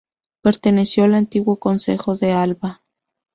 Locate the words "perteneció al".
0.41-1.13